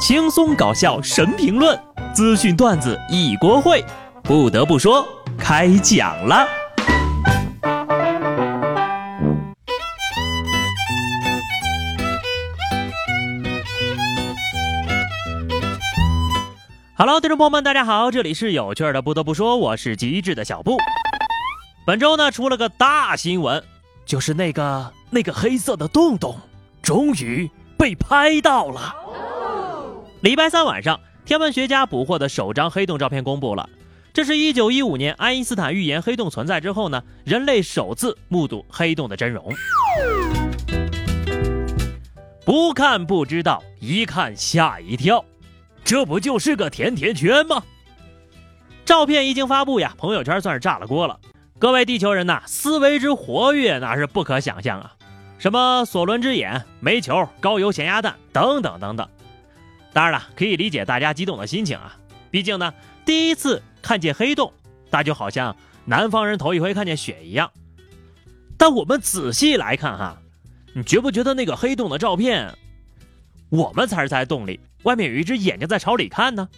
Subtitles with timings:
[0.00, 1.78] 轻松搞笑神评论，
[2.14, 3.84] 资讯段子一锅烩。
[4.22, 6.48] 不得不说，开讲了。
[16.96, 19.02] Hello，听众朋友们，大家好，这里是有趣的。
[19.02, 20.78] 不得不说，我是机智的小布。
[21.84, 23.62] 本周呢，出了个大新闻，
[24.06, 26.38] 就是那个那个黑色的洞洞，
[26.80, 28.96] 终于被拍到了。
[30.22, 33.66] 礼拜三晚上，天文学家捕获的首张黑洞照片公布了。
[34.12, 39.50] 这是一九一五年爱因斯坦预言黑洞存在之后呢，人类首次目睹黑洞的真容。
[42.44, 45.24] 不看不知道，一看吓一跳，
[45.82, 47.62] 这不就是个甜甜圈吗？
[48.84, 51.18] 照片一经发布呀，朋友圈算是炸了锅了。
[51.58, 54.92] 各位地球人呐，思维之活跃那是不可想象啊！
[55.38, 59.08] 什么索伦之眼、煤球、高油咸鸭蛋等等等等。
[59.92, 61.96] 当然了，可以理解大家激动的心情啊！
[62.30, 62.72] 毕竟呢，
[63.04, 64.52] 第一次看见黑洞，
[64.90, 67.50] 那就好像南方人头一回看见雪一样。
[68.56, 70.22] 但我们仔细来看哈，
[70.74, 72.54] 你觉不觉得那个黑洞的照片，
[73.48, 76.48] 我们才是在洞里，外面有一只眼睛在朝里看呢？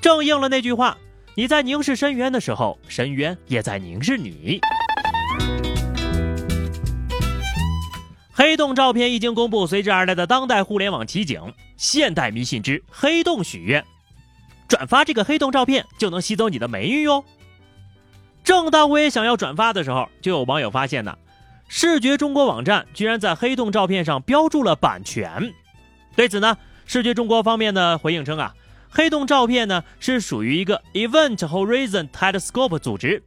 [0.00, 0.96] 正应了那句话：
[1.34, 4.60] 你在凝视深渊的时候，深渊也在凝视你。
[8.38, 11.52] 黑洞照片一经公布，随之而来的当代互联网奇景。
[11.76, 13.84] 现代迷信之黑洞许愿，
[14.68, 17.24] 转发这个黑洞照片就能吸走你的霉运哟。
[18.44, 21.18] 正当我也想要转发的时候，就有网友发现呢，
[21.66, 25.52] 视觉中国网站居然在黑洞照片上标注了版权。
[26.14, 28.54] 对此呢，视觉中国方面呢回应称啊，
[28.88, 33.20] 黑洞照片呢是属于一个 Event Horizon Telescope 组织，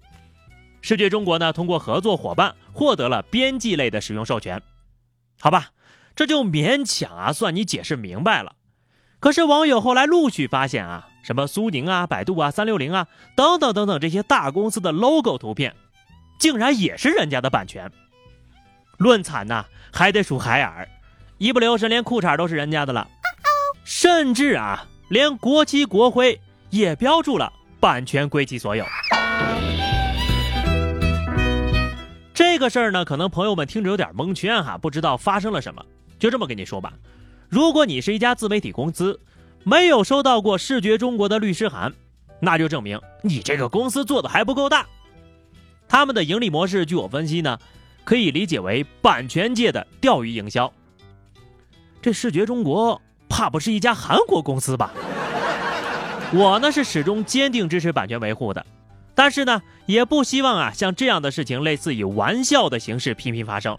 [0.82, 4.62] 视觉中国呢通过合作伙伴获得了编辑类的使用授权。
[5.42, 5.72] 好吧。
[6.14, 8.56] 这就勉强啊，算你解释明白了。
[9.20, 15.74] 可是网友后来陆续发现啊，什么苏宁啊、百度啊、三六零啊等等等等这些大公司的 logo 图片，
[16.38, 17.90] 竟然也是人家的版权。
[18.98, 20.88] 论惨呐，还得数海尔，
[21.38, 23.08] 一不留神连裤衩都是人家的了。
[23.86, 28.86] 甚至啊，连国旗国徽也标注了版权归其所有。
[32.42, 35.86] 这个事儿呢，可能朋友们听着有点蒙圈哈，不知道发生了什么。
[36.18, 36.92] 就这么跟你说吧，
[37.50, 39.20] 如果你是一家自媒体公司，
[39.64, 41.94] 没有收到过视觉中国的律师函，
[42.40, 44.88] 那就证明你这个公司做的还不够大。
[45.88, 47.60] 他们的盈利模式，据我分析呢，
[48.04, 50.74] 可以理解为版权界的钓鱼营销。
[52.02, 53.00] 这视觉中国
[53.30, 54.92] 怕不是一家韩国公司吧？
[56.34, 58.66] 我呢是始终坚定支持版权维护的，
[59.16, 63.78] 但是呢，也不希望啊像这样的事情类似以玩笑的形式频频发生。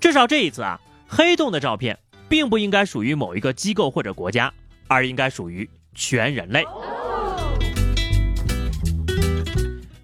[0.00, 0.80] 至少这一次啊。
[1.10, 1.98] 黑洞的照片
[2.28, 4.52] 并不应该属于某一个机构或者国家，
[4.88, 6.62] 而应该属于全人类。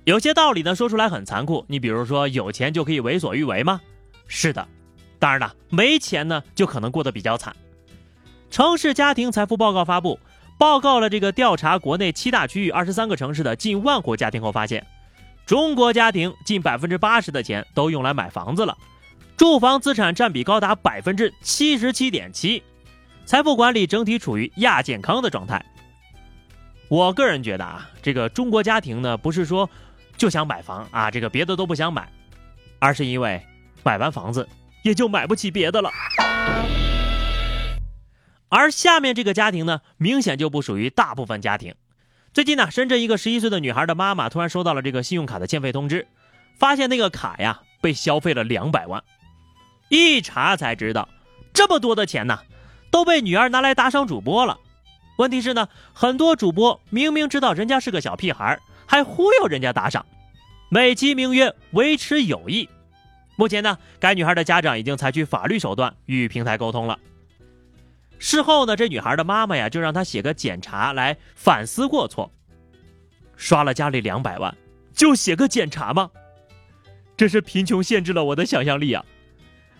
[0.04, 3.82] 有些道理呢说出来很残酷，你比如说有钱就可以为所欲为吗？
[4.26, 4.66] 是的，
[5.18, 7.54] 当然了，没钱呢就可能过得比较惨。
[8.50, 10.18] 城市家庭财富报告发布，
[10.64, 14.82] 报告了这个调查国内七大区域二十三个城市的近万户家庭后发现，
[15.44, 18.74] 中国家庭近百分之八十的钱都用来买房子了。
[19.36, 22.62] 住房资产占比高达百分之七十七点七，
[23.26, 25.62] 财富管理整体处于亚健康的状态。
[26.88, 29.68] 我个人觉得啊，这个中国家庭呢，不是说
[30.16, 32.08] 就想买房啊，这个别的都不想买，
[32.78, 33.38] 而是因为
[33.82, 34.48] 买完房子
[34.82, 35.90] 也就买不起别的了。
[38.54, 41.74] 而下面这个家庭呢，明显就不属于大部分家庭。
[42.32, 46.06] 最近呢，深圳一个十一岁的女孩的妈妈突然收到了这个信用卡的欠费通知，
[46.56, 49.02] 发现那个卡呀被消费了两百万。
[49.88, 51.08] 一查才知道，
[51.52, 52.38] 这么多的钱呢，
[52.92, 54.60] 都被女儿拿来打赏主播了。
[55.16, 60.06] 问题是呢，很多主播明明知道人家是个小屁孩，还忽悠人家打赏，
[60.68, 62.68] 美其名曰维持友谊。
[63.34, 66.96] 目前呢，该女孩的家长已经采取法律手段与平台沟通了。
[68.24, 72.32] 事后呢，这女孩的妈妈呀，就让她写个检查来反思过错。
[73.36, 74.56] 刷了家里两百万，
[74.94, 76.10] 就写个检查吗？
[77.18, 79.04] 这是贫穷限制了我的想象力啊！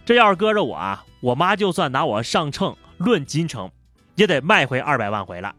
[0.05, 3.71] 这要是搁着我啊，我妈就算拿我上秤论斤称，
[4.15, 5.55] 也得卖回二百万回来。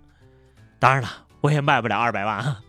[0.78, 1.10] 当然了，
[1.42, 2.62] 我也卖不了二百万啊。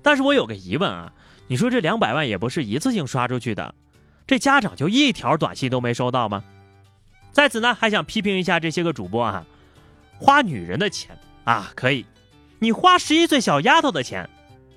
[0.00, 1.12] 但是我有个疑问啊，
[1.46, 3.74] 你说这两百万也不是一次性刷出去的，
[4.26, 6.42] 这家长就一条短信都没收到吗？
[7.32, 9.44] 在此呢，还想批评一下这些个主播啊，
[10.18, 12.04] 花女人的钱啊可以，
[12.58, 14.28] 你花十一岁小丫头的钱，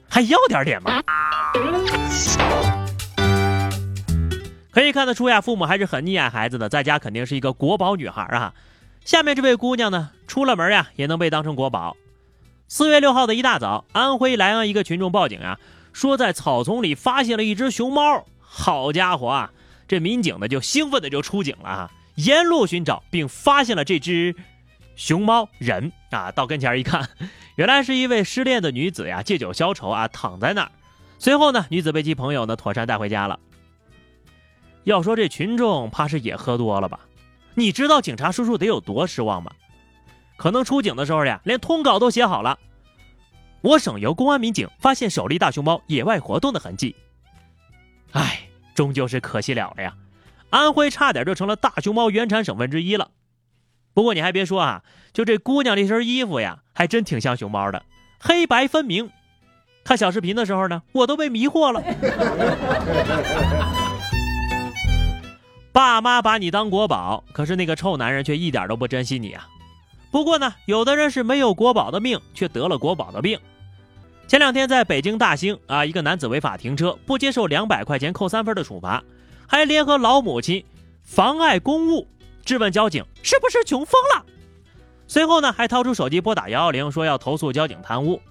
[0.07, 1.01] 还要点脸吗？
[4.69, 8.53] 可以看得出呀，父母还是很溺爱孩子的，在家肯定是一个国宝女孩啊。
[9.03, 11.97] 下面这位姑娘呢，出了门呀也能被当成国宝。
[12.67, 15.59] 四月六号的一大早，安徽莱阳一个群众报警啊，
[15.91, 18.25] 说在草丛里发现了一只熊猫。
[18.39, 19.51] 好家伙啊，
[19.87, 24.35] 这民警呢就兴奋的就出警了啊，沿路寻找，并发现了这只
[25.01, 26.31] 熊猫人啊。
[26.31, 27.09] 到跟前一看，
[27.55, 30.71] 原来是一位失恋的女子呀，借酒消愁啊，躺在那儿。
[31.17, 33.39] 随后呢，女子被其朋友呢妥善带回家了。
[34.83, 36.99] 要说这群众怕是也喝多了吧？
[37.55, 39.51] 你知道警察叔叔得有多失望吗？
[40.37, 42.59] 可能出警的时候呀，连通稿都写好了。
[43.61, 46.95] 我省由公安民警发现首例大熊猫野外活动的痕迹。
[48.11, 48.41] 唉，
[48.75, 49.95] 终究是可惜了了呀！
[50.51, 53.09] 安徽差点就成了大熊猫原产省份之一了。
[53.93, 54.83] 不过你还别说啊，
[55.13, 57.83] 就这姑娘这身衣服呀，还真挺像熊猫的，
[58.19, 59.09] 黑白分明。
[59.83, 61.83] 看小视频的时候呢，我都被迷惑了。
[65.73, 69.47] 爸妈把你当国宝，可是那个臭男人却一点都不珍惜你啊。
[70.11, 73.39] 不过呢，有的人是没有国宝的命，却得了国宝的病。
[74.27, 79.03] 前两天在北京大兴啊，一个男子违法停车，不接受两百块钱扣三分的处罚，
[79.47, 80.63] 还联合老母亲
[81.03, 82.07] 妨碍公务，
[82.45, 84.25] 质问交警是不是穷疯了。
[85.07, 88.21] 随后呢，还掏出手机拨打幺幺零，说要投诉交警贪污。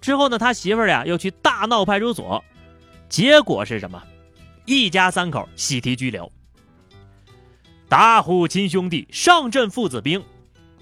[0.00, 2.44] 之后呢，他媳妇儿呀又去大闹派出所，
[3.08, 4.02] 结果是什么？
[4.64, 6.30] 一家三口喜提拘留。
[7.88, 10.22] 打虎亲兄弟，上阵父子兵，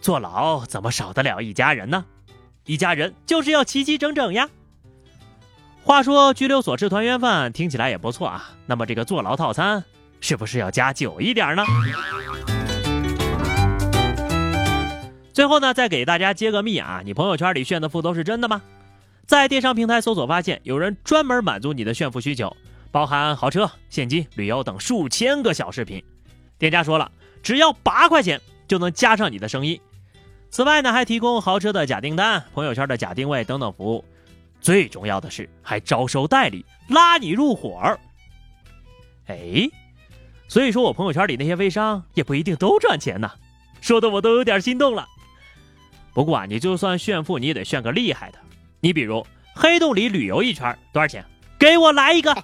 [0.01, 2.05] 坐牢怎么少得了一家人呢？
[2.65, 4.49] 一家人就是要齐齐整整呀。
[5.83, 9.85] 话说拘留所吃团圆饭听起来也不错啊，那么这个坐牢套餐
[10.19, 11.63] 是不是要加久一点呢？
[15.35, 18.63] 最后呢，再给大家揭个秘啊，你朋友圈里炫的富都是真的吗？
[19.27, 22.57] 在电商平台搜索发现，有人专门满足你的炫富需求，
[22.93, 26.01] 包含豪车、现金、旅游等数千个小视频。
[26.57, 27.11] 店家说了，
[27.43, 29.81] 只要八块钱就能加上你的生意。
[30.51, 34.05] 此外呢，还提供豪车的假订单、朋友圈的假定位等等服务。
[34.61, 37.99] 最重要的是，还招收代理，拉你入伙儿。
[39.27, 39.69] 哎，
[40.47, 43.33] 所以说我朋友圈里那些微商也不一定都赚钱呢，
[43.81, 45.09] 说的我都有点心动了。
[46.15, 48.39] 不过啊，你就算炫富，你也得炫个厉害的。
[48.81, 51.25] 你比如黑洞里旅游一圈多少钱？
[51.59, 52.35] 给我来一个。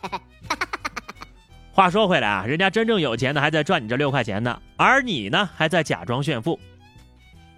[1.73, 6.59] 话说回来啊，人家真正有钱的还在赚你这六块钱呢，而你呢还在假装炫富。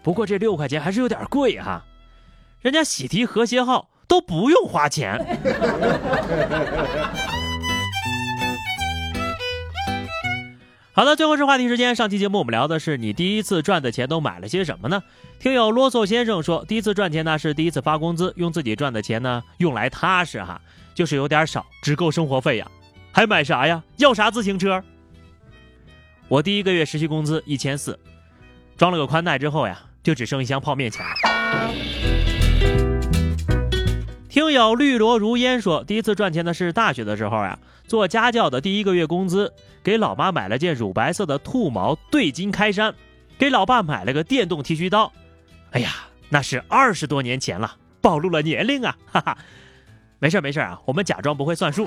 [0.03, 1.83] 不过这六块钱还是有点贵哈，
[2.61, 5.17] 人家喜提和谐号都不用花钱。
[10.95, 11.97] 好的，最后是话题时间。
[11.97, 15.03] 上期节目我们聊的是你第一次赚的钱都买了些什么呢？
[15.39, 20.61] 听友啰嗦先生说，第一次赚钱呢是第一次发工资，用自己赚的钱呢用来踏实哈，
[20.95, 22.71] 就是有点少，只够生活费呀，
[23.11, 23.83] 还买啥呀？
[23.97, 24.85] 要啥自行车？
[26.29, 27.99] 我第一个月实习工资一千四，
[28.77, 31.73] 装了个宽带之后呀，就只剩一箱泡面钱了。
[34.33, 37.59] 听友绿萝如烟说，第一次赚钱的是大学的时候呀。
[37.87, 39.53] 做家教的第一个月工资，
[39.85, 42.95] 给老妈买了件乳白色的兔毛对襟开衫，
[43.37, 45.13] 给老爸买了个电动剃须刀。
[45.73, 45.91] 哎呀，
[46.31, 48.97] 那是二十多年前了，暴露了年龄啊！
[49.05, 49.37] 哈哈，
[50.19, 51.87] 没事没事啊，我们假装不会算数。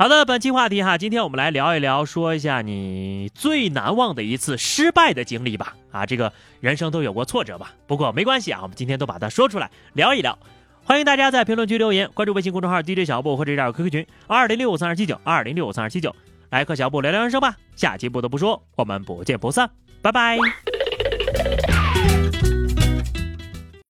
[0.00, 5.76] 好的，本期话题哈，今天我们来聊一聊，说一下你最难忘的一次失败的经历吧。
[5.92, 10.38] 啊，这个人生都有过挫折吧，不过没关系啊，我们今天都把它说出来聊一聊。
[10.84, 16.16] 欢迎大家在评论区留言，关注微信公众号 DJ 小布或者加入 QQ 群二零六五三二七九二零六五三二七九，
[16.48, 17.54] 来和小布聊聊人生吧。
[17.76, 19.68] 下期不得不说，我们不见不散，
[20.00, 20.38] 拜拜。